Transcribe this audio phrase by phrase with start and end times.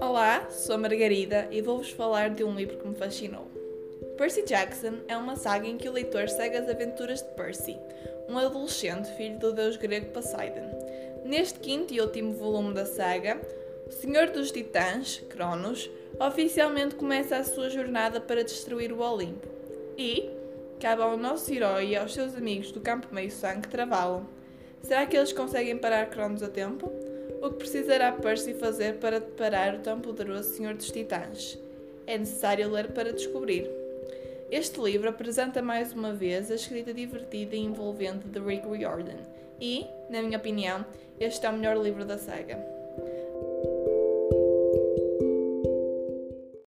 [0.00, 3.46] Olá, sou Margarida e vou-vos falar de um livro que me fascinou.
[4.16, 7.78] Percy Jackson é uma saga em que o leitor segue as aventuras de Percy,
[8.28, 10.68] um adolescente filho do deus grego Poseidon.
[11.24, 13.40] Neste quinto e último volume da saga,
[13.86, 19.46] o Senhor dos Titãs, Cronos, oficialmente começa a sua jornada para destruir o Olimpo.
[19.96, 20.30] E
[20.80, 24.41] cabe ao nosso herói e aos seus amigos do Campo Meio Sangue travá-lo.
[24.82, 26.92] Será que eles conseguem parar Cronos a tempo?
[27.40, 31.58] O que precisará Percy fazer para parar o tão poderoso Senhor dos Titãs?
[32.06, 33.70] É necessário ler para descobrir.
[34.50, 39.18] Este livro apresenta mais uma vez a escrita divertida e envolvente de Rick Riordan
[39.60, 40.84] e, na minha opinião,
[41.18, 42.71] este é o melhor livro da saga.